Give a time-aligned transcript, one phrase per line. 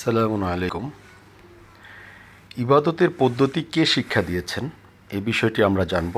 [0.00, 0.84] সালামু আলাইকুম।
[2.64, 4.64] ইবাদতের পদ্ধতি কে শিক্ষা দিয়েছেন?
[5.16, 6.14] এ বিষয়টি আমরা জানব।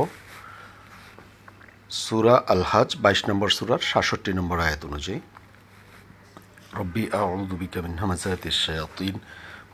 [2.02, 5.20] সুরা আলহাজ, বাইশ নম্বর সুরার সাতষট্টি নম্বর আয়াত অনুযায়ী।
[6.80, 9.14] রব্বি আউযু বিকা মিন হামাযাতিশ শায়াতিন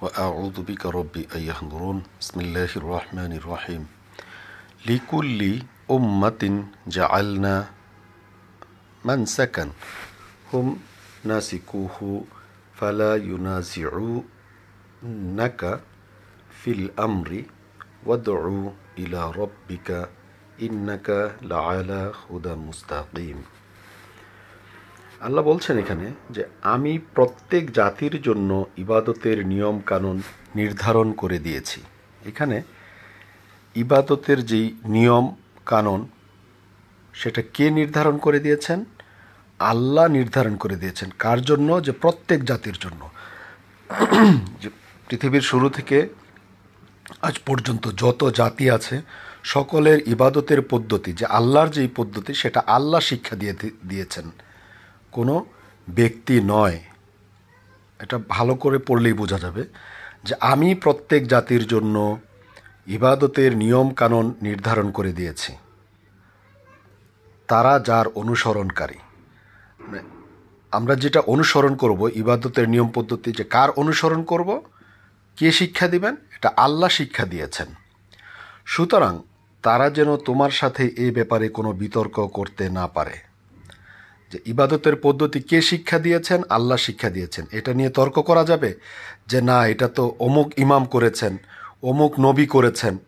[0.01, 3.83] ওয়া আউযু বিকা রব্বি আন ইয়াহদুরুন। বিসমিল্লাহির রহমানির রহিম।
[4.89, 5.53] লিকুল্লি
[5.97, 6.55] উম্মাতিন
[6.97, 7.55] জাআলনা
[9.07, 9.69] মানসাকান
[10.49, 10.67] হুম
[11.31, 12.09] নাসিকুহু
[12.81, 15.79] ফালা ইউনাজিউনাকা
[16.63, 17.45] ফিল আমরি
[18.07, 20.07] ওয়াদউ ইলা রব্বিকা
[20.59, 23.43] ইন্নাকা লাআলা হুদা মুস্তাকিম
[25.21, 30.23] আল্লাহ বলছেন এখানে যে আমি প্রত্যেক জাতির জন্য ইবাদতের নিয়ম কানুন
[30.55, 31.83] নির্ধারণ করে দিয়েছি।
[32.27, 32.63] এখানে
[33.75, 36.07] ইবাদতের যেই নিয়ম কানুন
[37.15, 38.85] সেটা কে নির্ধারণ করে দিয়েছেন?
[39.61, 41.83] আল্লাহ নির্ধারণ করে দিয়েছেন কার জন্য?
[41.83, 43.11] যে প্রত্যেক জাতির জন্য।
[44.61, 44.71] যে
[45.09, 46.09] পৃথিবীর শুরু থেকে
[47.23, 49.03] আজ পর্যন্ত যত জাতি আছে,
[49.45, 53.55] সকলের ইবাদতের পদ্ধতি, যে আল্লাহর যেই পদ্ধতি, সেটা আল্লাহ শিক্ষা দিয়ে
[53.87, 54.31] দিয়েছেন।
[55.13, 55.45] কোনো
[55.91, 56.81] ব্যক্তি নয়।
[58.01, 59.65] এটা ভালো করে পড়লেই বোঝা যাবে
[60.25, 62.21] যে আমি প্রত্যেক জাতির জন্য
[62.87, 65.53] ইবাদতের নিয়ম কানুন নির্ধারণ করে দিয়েছি।
[67.49, 68.95] তারা যার অনুসরণকারী।
[70.73, 74.63] আমরা যেটা অনুসরণ করব, ইবাদতের নিয়ম পদ্ধতি যে কার অনুসরণ করব,
[75.37, 77.67] কে শিক্ষা দিবেন, এটা আল্লাহ শিক্ষা দিয়েছেন।
[78.65, 79.21] সুতরাং
[79.63, 83.31] তারা যেন তোমার সাথে এই ব্যাপারে কোনো বিতর্ক করতে না পারে।
[84.33, 88.75] যে ইবাদতের পদ্ধতি কে শিক্ষা দিয়েছেন, আল্লাহ শিক্ষা দিয়েছেন। এটা নিয়ে তর্ক করা যাবে
[89.27, 91.37] যে না, এটা তো অমুক ইমাম করেছেন,
[91.83, 92.99] অমুক নবী করেছেন।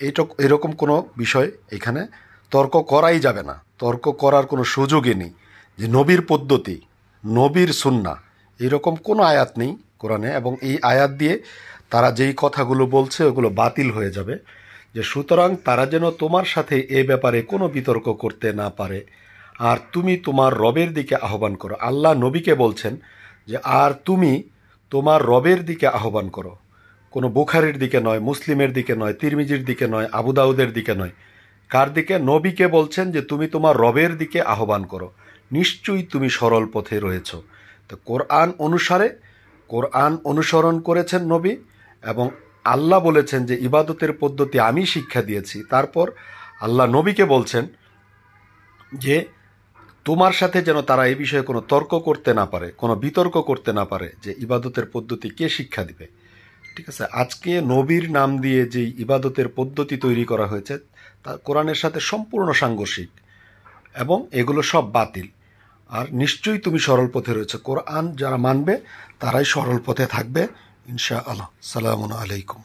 [0.00, 2.06] এইটা এরকম কোনো বিষয় এখানে
[2.50, 5.32] তর্ক করাই যাবে না। তর্ক করার কোনো সুযোগই নেই।
[5.78, 6.80] যে নবীর পদ্ধতি,
[7.26, 8.22] নবীর সুন্না,
[8.60, 11.42] এরকম কোনো আয়াত নেই কোরআনে, এবং এই আয়াত দিয়ে
[11.90, 14.38] তারা যেই কথাগুলো বলছে ওগুলো বাতিল হয়ে যাবে,
[14.94, 19.04] যে সুতরাং তারা যেন তোমার সাথে এ ব্যাপারে কোনো বিতর্ক করতে না পারে।
[19.58, 22.96] আর তুমি তোমার রবের দিকে আহ্বান করো। আল্লাহ নবীকে বলছেন
[23.46, 24.42] যে, আর তুমি
[24.90, 26.56] তোমার রবের দিকে আহ্বান করো।
[27.10, 31.10] কোনো বুখারির দিকে নয়, মুসলিমের দিকে নয়, তিরমিজির দিকে নয় আবুদাউদের দিকে নয়।
[31.68, 32.18] কার দিকে?
[32.18, 35.12] নবীকে বলছেন যে, তুমি তোমার রবের দিকে আহ্বান করো।
[35.52, 37.36] নিশ্চয়ই তুমি সরল পথে রয়েছ।
[37.88, 39.08] তো কোরআন অনুসারে,
[39.68, 41.56] কোরআন অনুসরণ করেছেন নবী
[42.02, 42.30] এবং
[42.64, 46.10] আল্লাহ বলেছেন যে ইবাদতের পদ্ধতি আমি শিক্ষা দিয়েছি। তারপর
[46.60, 47.66] আল্লাহ নবীকে বলছেন
[48.94, 49.24] যে,
[50.04, 53.84] তোমার সাথে যেন তারা এই বিষয়ে কোনো তর্ক করতে না পারে, কোনো বিতর্ক করতে না
[53.84, 56.06] পারে যে ইবাদতের পদ্ধতি কে শিক্ষা দিবে।
[56.76, 60.78] ঠিক আছে, আজকে নবীর নাম দিয়ে যে ইবাদতের পদ্ধতি তৈরি করা হয়েছে,
[61.24, 63.08] তা কোরআনের সাথে সম্পূর্ণ সাংঘর্ষিক
[63.94, 65.28] এবং এগুলো সব বাতিল।
[65.88, 68.80] আর নিশ্চয়ই তুমি সরল পথে রয়েছে। কোরআন যারা মানবে,
[69.20, 70.46] তারাই সরল পথে থাকবে
[70.88, 72.62] ইনশা আল্লাহ সালাম আলাইকুম।